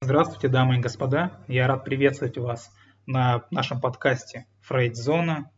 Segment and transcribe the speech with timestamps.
[0.00, 1.32] Здравствуйте, дамы и господа.
[1.48, 2.72] Я рад приветствовать вас
[3.06, 5.50] на нашем подкасте «Фрейд-зона».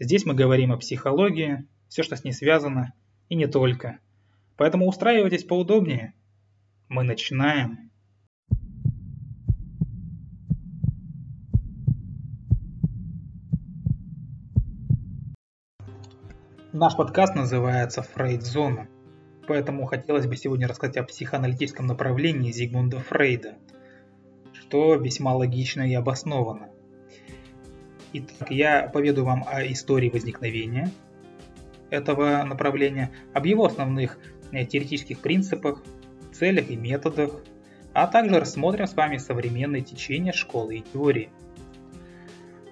[0.00, 2.94] Здесь мы говорим о психологии, все, что с ней связано,
[3.28, 3.98] и не только.
[4.56, 6.14] Поэтому устраивайтесь поудобнее.
[6.88, 7.90] Мы начинаем.
[16.72, 18.88] Наш подкаст называется «Фрейд-зона».
[19.46, 23.58] Поэтому хотелось бы сегодня рассказать о психоаналитическом направлении Зигмунда Фрейда,
[24.66, 26.70] что весьма логично и обосновано.
[28.12, 30.90] Итак, я поведу вам о истории возникновения
[31.90, 34.18] этого направления, об его основных
[34.52, 35.82] э, теоретических принципах,
[36.32, 37.42] целях и методах,
[37.92, 41.28] а также рассмотрим с вами современные течения школы и теории.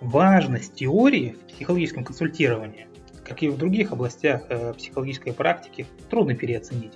[0.01, 2.89] Важность теории в психологическом консультировании
[3.25, 6.95] как и в других областях э, психологической практики, трудно переоценить.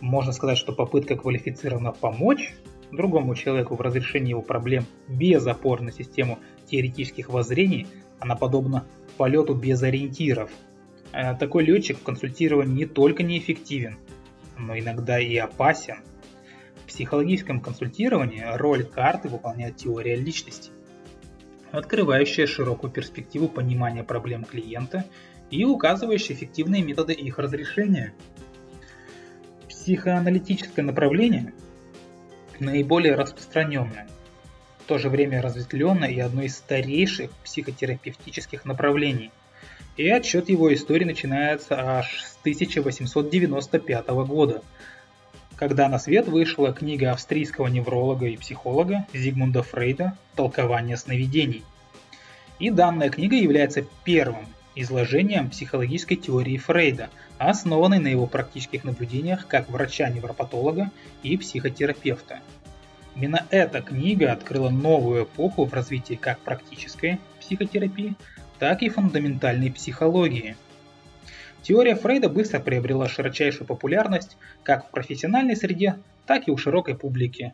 [0.00, 2.54] Можно сказать, что попытка квалифицированно помочь
[2.92, 7.86] другому человеку в разрешении его проблем без опор на систему теоретических воззрений,
[8.18, 8.84] она подобна
[9.16, 10.50] полету без ориентиров.
[11.12, 13.98] Э, такой летчик в консультировании не только неэффективен,
[14.58, 15.96] но иногда и опасен.
[16.84, 20.70] В психологическом консультировании роль карты выполняет теория личности,
[21.70, 25.04] открывающая широкую перспективу понимания проблем клиента
[25.50, 28.12] и указывающие эффективные методы их разрешения.
[29.68, 31.54] Психоаналитическое направление
[32.60, 34.08] наиболее распространенное,
[34.84, 39.30] в то же время разветвленное и одно из старейших психотерапевтических направлений.
[39.96, 44.62] И отчет его истории начинается аж с 1895 года,
[45.56, 51.64] когда на свет вышла книга австрийского невролога и психолога Зигмунда Фрейда «Толкование сновидений».
[52.58, 54.46] И данная книга является первым
[54.82, 60.90] изложением психологической теории Фрейда, основанной на его практических наблюдениях как врача-невропатолога
[61.22, 62.40] и психотерапевта.
[63.16, 68.14] Именно эта книга открыла новую эпоху в развитии как практической психотерапии,
[68.58, 70.56] так и фундаментальной психологии.
[71.62, 77.52] Теория Фрейда быстро приобрела широчайшую популярность как в профессиональной среде, так и у широкой публики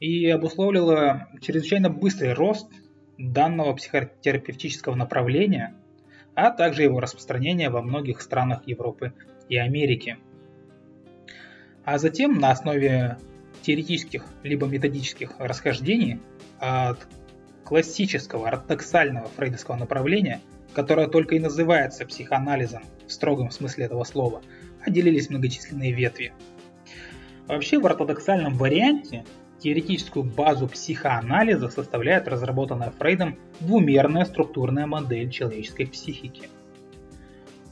[0.00, 2.68] и обусловила чрезвычайно быстрый рост
[3.18, 5.74] данного психотерапевтического направления–
[6.34, 9.12] а также его распространение во многих странах Европы
[9.48, 10.18] и Америки.
[11.84, 13.18] А затем на основе
[13.62, 16.20] теоретических либо методических расхождений
[16.58, 17.06] от
[17.64, 20.40] классического ортодоксального фрейдовского направления,
[20.72, 24.42] которое только и называется психоанализом в строгом смысле этого слова,
[24.84, 26.32] отделились многочисленные ветви.
[27.46, 29.24] Вообще в ортодоксальном варианте
[29.60, 36.48] Теоретическую базу психоанализа составляет разработанная Фрейдом двумерная структурная модель человеческой психики.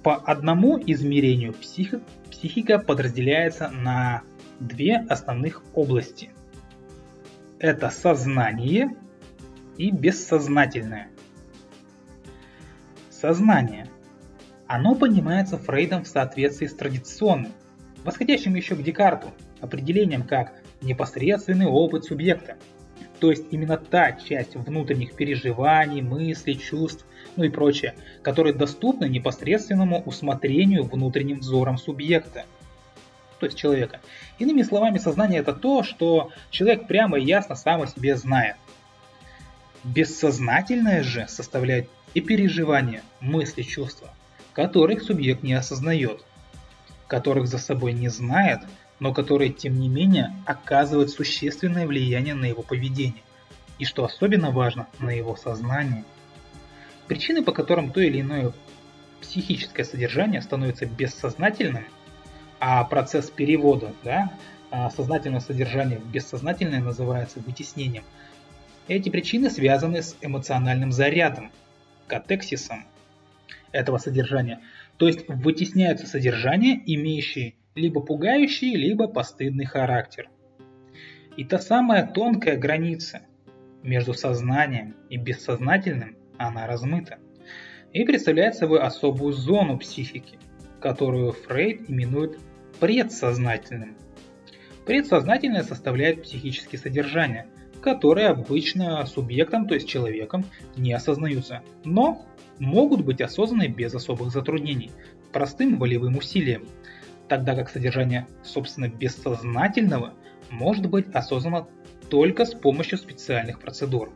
[0.03, 2.01] По одному измерению психи-
[2.31, 4.23] психика подразделяется на
[4.61, 6.31] две основных области.
[7.59, 8.95] Это сознание
[9.79, 11.09] и бессознательное.
[13.11, 13.89] Сознание.
[14.67, 17.53] Оно понимается Фрейдом в соответствии с традиционным,
[18.05, 22.57] восходящим еще к Декарту, определением как непосредственный опыт субъекта.
[23.21, 27.05] То есть именно та часть внутренних переживаний, мыслей, чувств,
[27.37, 32.45] ну и прочее, которые доступны непосредственному усмотрению внутренним взором субъекта,
[33.41, 34.01] то есть человека.
[34.39, 38.57] Иными словами, сознание это то, что человек прямо и ясно сам о себе знает.
[39.85, 44.13] Бессознательное же составляет и переживания, мысли, чувства,
[44.53, 46.25] которых субъект не осознает,
[47.07, 48.61] которых за собой не знает,
[49.01, 53.23] но которые, тем не менее, оказывают существенное влияние на его поведение
[53.79, 56.05] и, что особенно важно, на его сознание.
[57.07, 58.53] Причины, по которым то или иное
[59.21, 61.85] психическое содержание становится бессознательным,
[62.61, 64.33] а процесс перевода да,
[64.71, 68.05] а сознательного содержания в бессознательное называется вытеснением,
[68.89, 71.51] эти причины связаны с эмоциональным зарядом,
[72.07, 72.85] катексисом
[73.71, 74.61] этого содержания.
[74.97, 80.29] То есть вытесняются содержания, имеющие либо пугающий, либо постыдный характер.
[81.37, 83.23] И та самая тонкая граница
[83.83, 87.19] между сознанием и бессознательным, она размыта
[87.93, 90.39] и представляет собой особую зону психики,
[90.81, 92.39] которую Фрейд именует
[92.81, 93.97] предсознательным.
[94.85, 97.47] Предсознательное составляет психические содержания,
[97.81, 100.45] которые обычно субъектом, то есть человеком,
[100.77, 102.27] не осознаются, но
[102.59, 104.91] могут быть осознаны без особых затруднений,
[105.33, 106.67] простым волевым усилием–
[107.29, 110.15] тогда как содержание, собственно, бессознательного
[110.51, 111.69] может быть осознано
[112.11, 114.13] только с помощью специальных процедур.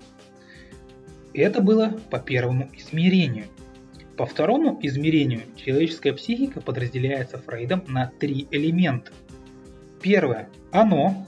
[1.35, 3.47] Это было по первому измерению.
[4.17, 9.13] По второму измерению человеческая психика подразделяется Фрейдом на три элемента.
[10.03, 11.27] Первое– оно.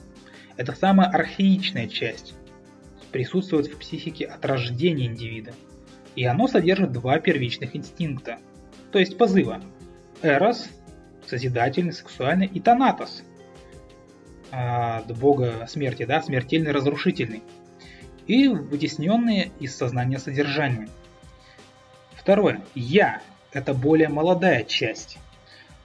[0.57, 2.35] Это самая архаичная часть,
[3.11, 5.53] присутствует в психике от рождения индивида.
[6.17, 8.39] И оно содержит два первичных инстинкта,
[8.93, 9.61] то есть позыва.
[10.23, 10.69] Эрос–
[11.26, 13.23] созидательный, сексуальный, и Танатос–
[14.50, 17.43] от бога смерти, да, смертельный, разрушительный.
[18.26, 20.88] И вытесненные из сознания содержания.
[22.12, 22.62] Второе.
[22.75, 23.21] Я–
[23.53, 25.19] это более молодая часть.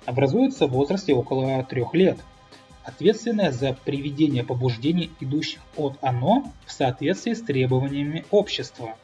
[0.05, 2.19] Образуется в возрасте около трех лет–
[2.83, 8.95] ответственная за приведение побуждений, идущих от «оно» в соответствии с требованиями общества.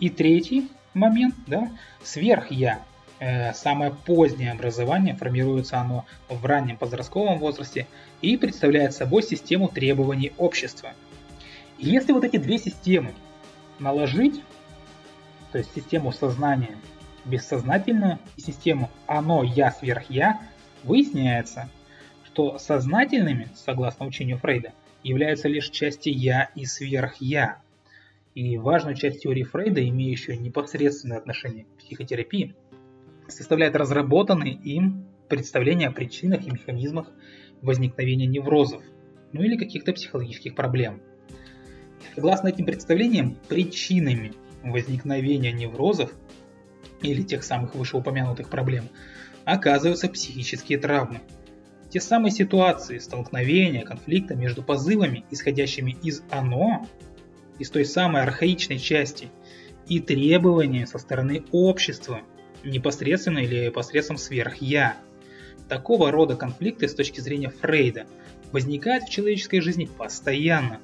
[0.00, 1.70] И третий момент, да,
[2.02, 2.80] сверх-я.
[3.24, 7.86] Э, самое позднее образование, формируется оно в раннем подростковом возрасте
[8.20, 10.90] и представляет собой систему требований общества.
[11.78, 13.14] И если вот эти две системы
[13.78, 14.42] наложить,
[15.52, 16.76] то есть систему сознания
[17.24, 20.40] бессознательную и систему оно, я, сверх я,
[20.82, 21.68] выясняется,
[22.24, 24.72] что сознательными, согласно учению Фрейда,
[25.04, 27.58] являются лишь части «я» и «сверх-я».
[28.34, 32.56] И важную часть теории Фрейда, имеющую непосредственное отношение к психотерапии,
[33.28, 37.10] составляет разработанные им представления о причинах и механизмах
[37.62, 38.82] возникновения неврозов,
[39.32, 41.00] ну или каких-то психологических проблем.
[42.14, 44.32] Согласно этим представлениям, причинами
[44.62, 46.12] возникновения неврозов
[47.00, 48.84] или тех самых вышеупомянутых проблем
[49.44, 51.20] оказываются психические травмы–
[51.92, 56.88] те самые ситуации столкновения, конфликта между позывами, исходящими из «оно»,
[57.58, 59.28] из той самой архаичной части,
[59.86, 62.22] и требования со стороны общества,
[62.64, 64.96] непосредственно или посредством сверх-я.
[65.68, 68.06] Такого рода конфликты с точки зрения Фрейда
[68.52, 70.80] возникают в человеческой жизни постоянно,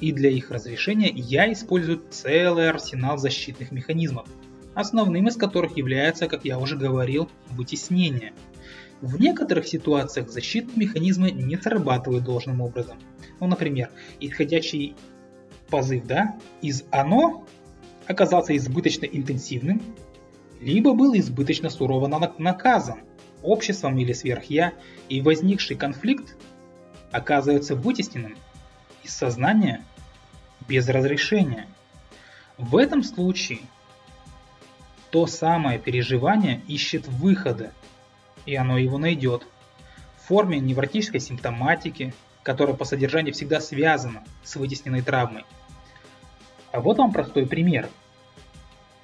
[0.00, 4.26] и для их разрешения я использую целый арсенал защитных механизмов,
[4.74, 8.32] основным из которых является, как я уже говорил, вытеснение–
[9.00, 12.98] в некоторых ситуациях защитные механизмы не срабатывают должным образом.
[13.40, 13.90] Ну, например,
[14.20, 14.94] исходящий
[15.68, 17.46] позыв да, из «оно»
[18.06, 19.80] оказался избыточно интенсивным,
[20.60, 22.06] либо был избыточно сурово
[22.38, 23.00] наказан
[23.42, 24.74] обществом или сверх-я,
[25.08, 26.36] и возникший конфликт
[27.10, 28.36] оказывается вытесненным
[29.02, 29.84] из сознания
[30.68, 31.66] без разрешения.
[32.58, 33.60] В этом случае
[35.10, 37.72] то самое переживание ищет выхода
[38.46, 39.46] и оно его найдет.
[40.18, 45.44] В форме невротической симптоматики, которая по содержанию всегда связана с вытесненной травмой.
[46.72, 47.88] А вот вам простой пример.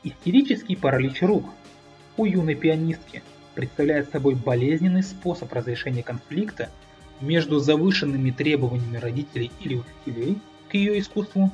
[0.06, 1.46] Истерический паралич рук
[2.16, 3.24] у юной пианистки
[3.56, 6.70] представляет собой болезненный способ разрешения конфликта
[7.20, 10.38] между завышенными требованиями родителей или учителей
[10.68, 11.50] к ее искусству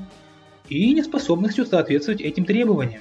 [0.69, 3.01] и неспособностью соответствовать этим требованиям.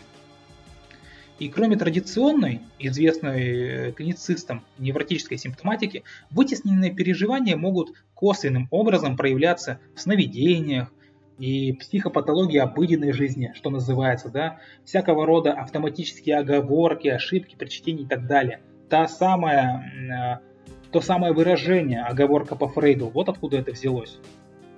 [1.37, 9.99] И кроме традиционной, известной э, клиницистам невротической симптоматики, вытесненные переживания могут косвенным образом проявляться в
[9.99, 10.93] сновидениях,
[11.41, 18.07] и психопатологии обыденной жизни, что называется, да, всякого рода автоматические оговорки, ошибки при чтении и
[18.07, 18.61] так далее.
[18.89, 24.19] Та самая, э, то самое выражение, оговорка по Фрейду, вот откуда это взялось.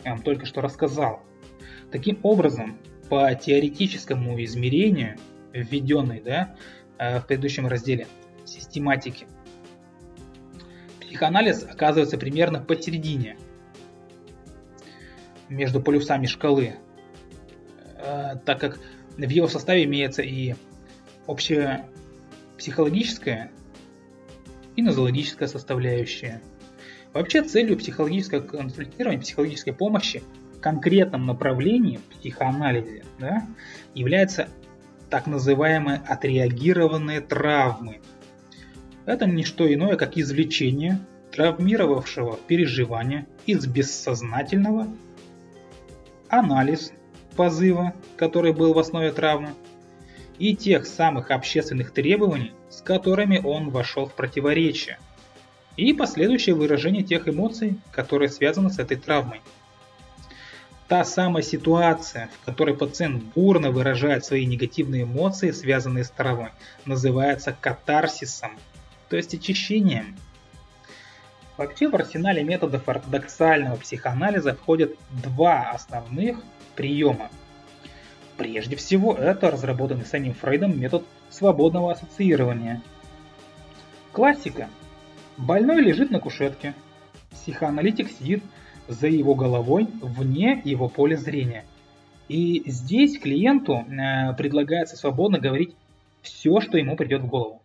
[0.06, 1.22] Я вам только что рассказал.
[1.92, 2.78] Таким образом,
[3.10, 5.18] по теоретическому измерению–
[5.54, 6.56] введенной да,
[6.98, 8.08] э, в предыдущем разделе
[8.46, 9.28] систематики.
[11.00, 13.38] Психоанализ оказывается примерно посередине
[15.50, 16.76] между полюсами шкалы,
[17.98, 18.80] э, так как
[19.18, 20.56] в его составе имеется и
[21.28, 21.86] общая
[22.58, 23.52] психологическая
[24.76, 26.42] и нозологическая составляющая.
[27.14, 30.24] Вообще целью психологического консультирования, психологической помощи
[30.56, 33.46] в конкретном направлении психоанализе да,
[33.94, 34.48] является
[35.10, 38.02] так называемые отреагированные травмы.
[39.06, 41.00] Это не что иное, как извлечение
[41.32, 44.88] травмировавшего переживания из бессознательного,
[46.40, 46.92] анализ
[47.36, 49.54] позыва, который был в основе травмы,
[50.40, 54.98] и тех самых общественных требований, с которыми он вошел в противоречие,
[55.78, 59.42] и последующее выражение тех эмоций, которые связаны с этой травмой–
[60.94, 66.52] та самая ситуация, в которой пациент бурно выражает свои негативные эмоции, связанные с травмой,
[66.86, 68.52] называется катарсисом,
[69.10, 70.16] то есть очищением.
[71.58, 76.40] Вообще в арсенале методов ортодоксального психоанализа входят два основных
[76.76, 77.30] приема.
[78.38, 82.82] Прежде всего, это разработанный самим Фрейдом метод свободного ассоциирования.
[84.12, 84.68] Классика.
[85.38, 86.74] Больной лежит на кушетке.
[87.32, 88.44] Психоаналитик сидит
[88.88, 91.66] за его головой, вне его поля зрения.
[92.28, 95.76] И здесь клиенту э, предлагается свободно говорить
[96.22, 97.63] все, что ему придет в голову.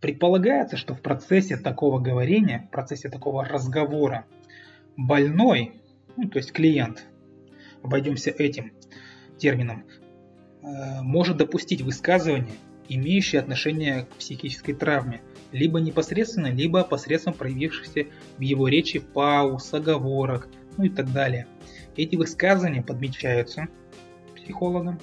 [0.00, 4.26] Предполагается, что в процессе такого говорения, в процессе такого разговора,
[4.96, 5.80] больной,
[6.16, 7.04] ну, то есть клиент,
[7.82, 8.72] обойдемся этим
[9.38, 9.84] термином,
[10.62, 12.54] э, может допустить высказывание,
[12.88, 15.22] имеющее отношение к психической травме,
[15.52, 21.46] либо непосредственно, либо посредством проявившихся в его речи пауз, оговорок, ну и так далее.
[21.96, 23.68] Эти высказывания подмечаются
[24.36, 25.00] психологом,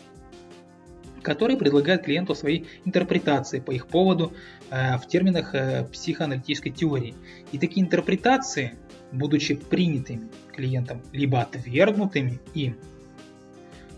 [1.21, 4.33] который предлагает клиенту свои интерпретации по их поводу
[4.71, 7.13] в терминах э, психоаналитической теории.
[7.51, 8.75] И такие интерпретации,
[9.11, 12.77] будучи принятыми клиентом, либо отвергнутыми им,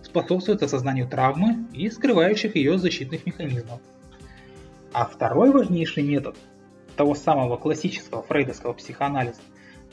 [0.02, 3.82] способствуют осознанию травмы и скрывающих ее защитных механизмов.
[4.92, 6.38] А второй важнейший метод
[6.96, 9.42] того самого классического фрейдовского психоанализа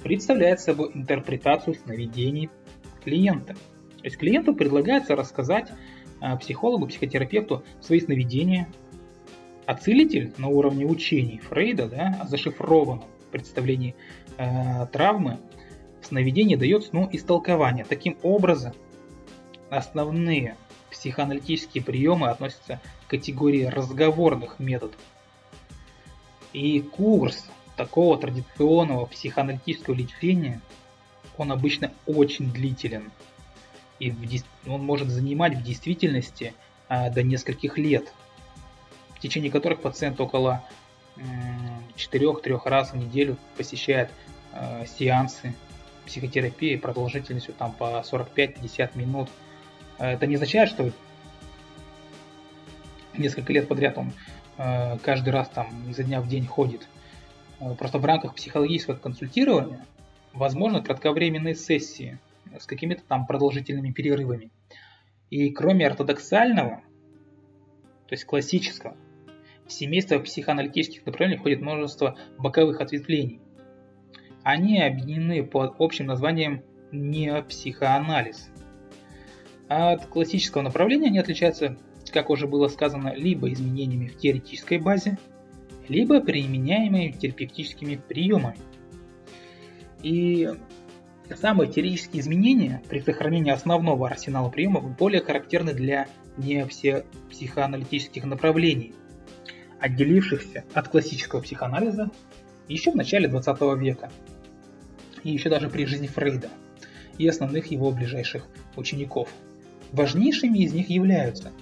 [0.02, 2.50] представляет собой интерпретацию сновидений
[3.04, 3.54] клиента.
[3.54, 5.70] То есть клиенту предлагается рассказать
[6.20, 8.68] а, психологу, психотерапевту свои сновидения,
[9.70, 13.94] а целитель на уровне учений Фрейда, да, о зашифрованном представлении
[14.36, 15.38] э, травмы,
[16.02, 17.84] в сновидении дает сну истолкование.
[17.84, 18.72] Таким образом,
[19.68, 20.56] основные
[20.90, 24.98] психоаналитические приемы относятся к категории разговорных методов.
[26.52, 30.60] И курс такого традиционного психоаналитического лечения,
[31.38, 33.12] он обычно очень длителен–
[34.00, 34.26] и в,
[34.66, 36.54] он может занимать в действительности
[36.88, 38.12] а, до нескольких лет,
[39.20, 40.64] течение которых пациент около
[41.96, 44.10] 4-3 раз в неделю посещает
[44.52, 45.54] а, сеансы
[46.06, 49.28] психотерапии продолжительностью там по 45-50 минут.
[49.98, 50.90] А, это не означает, что
[53.16, 54.12] несколько лет подряд он
[54.56, 56.88] а, каждый раз там изо дня в день ходит.
[57.60, 59.84] А, просто в рамках психологического консультирования
[60.32, 62.18] возможно кратковременные сессии–
[62.58, 64.50] с какими-то там продолжительными перерывами.
[65.30, 66.82] И кроме ортодоксального,
[68.06, 68.96] то есть классического,
[69.70, 73.40] в семейство психоаналитических направлений входит множество боковых ответвлений.
[74.42, 78.50] Они объединены под общим названием неопсихоанализ.
[79.68, 81.78] От классического направления они отличаются,
[82.12, 85.18] как уже было сказано, либо изменениями в теоретической базе,
[85.88, 88.58] либо применяемыми терапевтическими приемами.
[90.02, 90.48] И
[91.36, 98.94] Самые теоретические изменения при сохранении основного арсенала приемов более характерны для не все психоаналитических направлений,
[99.80, 102.10] отделившихся от классического психоанализа
[102.68, 104.10] еще в начале 20 века,
[105.24, 106.48] и еще даже при жизни Фрейда
[107.18, 108.46] и основных его ближайших
[108.76, 109.28] учеников.
[109.92, 111.52] Важнейшими из них являются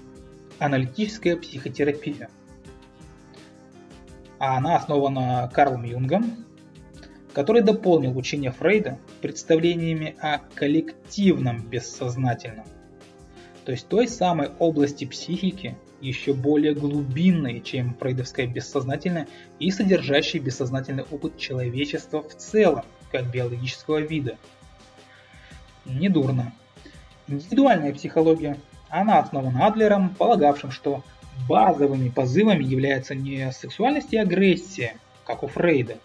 [0.58, 2.28] аналитическая психотерапия.
[4.38, 6.44] А она основана Карлом Юнгом
[7.38, 12.66] который дополнил учение Фрейда представлениями о коллективном бессознательном,
[13.64, 19.28] то есть той самой области психики, еще более глубинной, чем фрейдовское бессознательное
[19.58, 24.36] и содержащей бессознательный опыт человечества в целом, как биологического вида.
[25.84, 26.52] Недурно.
[27.26, 28.58] Индивидуальная психология.
[28.88, 31.02] Она основана Адлером, полагавшим, что
[31.48, 35.98] базовыми позывами являются не сексуальность и агрессия, как у Фрейда,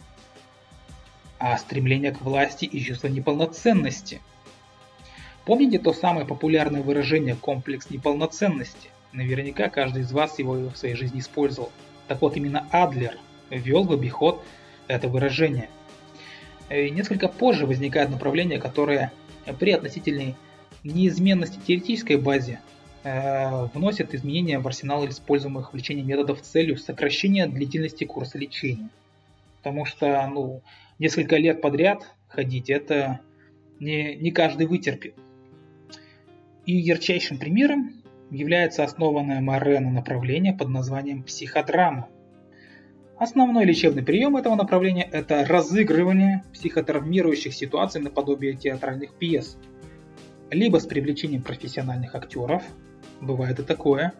[1.39, 4.21] а стремление к власти и чувство неполноценности.
[5.45, 8.89] Помните то самое популярное выражение «комплекс неполноценности»?
[9.13, 11.71] Наверняка каждый из вас его в своей жизни использовал.
[12.07, 13.17] Так вот, именно Адлер
[13.49, 14.43] ввел в обиход
[14.87, 15.69] это выражение.
[16.69, 19.11] И несколько позже возникает направление, которое
[19.59, 20.35] при относительной
[20.83, 22.59] неизменности теоретической базе
[23.03, 28.89] э, вносит изменения в арсенал используемых в лечении методов с целью сокращения длительности курса лечения.
[29.57, 30.61] Потому что ну,
[30.99, 33.19] несколько лет подряд ходить, это
[33.79, 35.15] не, не каждый вытерпит.
[36.65, 38.02] И ярчайшим примером
[38.33, 42.09] является основанное Морено направление под названием психодрама.
[43.17, 49.57] Основной лечебный прием этого направления– это разыгрывание психотравмирующих ситуаций наподобие театральных пьес.
[50.49, 52.63] Либо с привлечением профессиональных актеров,
[53.21, 54.13] бывает и такое,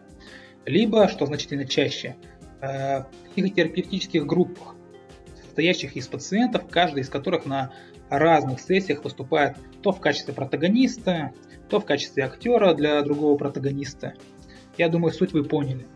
[0.64, 2.16] либо, что значительно чаще,
[2.60, 4.76] э, в психотерапевтических группах,
[5.44, 7.72] состоящих из пациентов, каждый из которых на
[8.08, 11.32] разных сессиях выступает то в качестве протагониста,
[11.68, 14.14] то в качестве актера для другого протагониста.
[14.76, 15.86] Я думаю, суть вы поняли.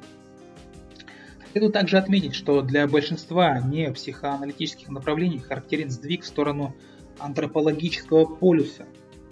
[1.52, 6.74] Следует также отметить, что для большинства не психоаналитических направлений характерен сдвиг в сторону
[7.18, 8.86] антропологического полюса,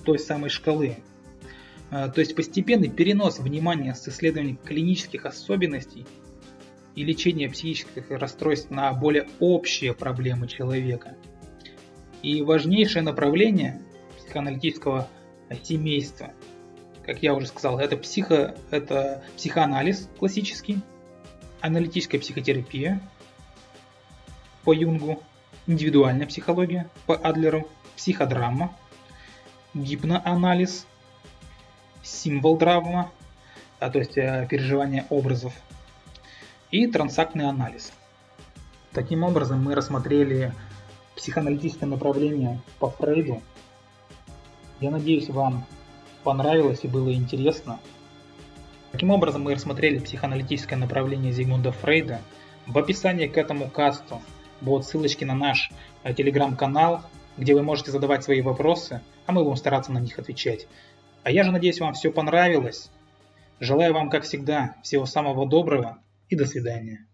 [0.04, 0.96] той самой шкалы.
[1.90, 6.06] А, то есть постепенный перенос внимания с исследований клинических особенностей
[6.94, 11.16] и лечение психических расстройств на более общие проблемы человека.
[12.22, 13.82] И важнейшее направление
[14.18, 15.08] психоаналитического
[15.62, 16.32] семейства,
[17.04, 20.80] как я уже сказал, это, психо, это психоанализ классический,
[21.60, 23.00] аналитическая психотерапия
[24.64, 25.22] по Юнгу,
[25.66, 28.76] индивидуальная психология по Адлеру психодрама,
[29.74, 30.86] гипноанализ,
[32.02, 33.10] символ-драма,
[33.78, 35.52] а, то есть э, переживание образов,
[36.70, 37.92] и трансактный анализ.
[38.92, 40.52] Таким образом, мы рассмотрели
[41.16, 43.42] психоаналитическое направление по Фрейду.
[44.80, 45.64] Я надеюсь, вам
[46.22, 47.80] понравилось и было интересно.
[48.92, 52.20] Таким образом, мы рассмотрели психоаналитическое направление Зигмунда Фрейда.
[52.66, 54.20] В описании к этому касту
[54.60, 55.70] будут ссылочки на наш
[56.02, 57.02] э, телеграм-канал,
[57.36, 60.66] где вы можете задавать свои вопросы, а мы будем стараться на них отвечать.
[61.22, 62.90] А я же надеюсь, вам все понравилось.
[63.60, 67.06] Желаю вам, как всегда, всего самого доброго и до свидания.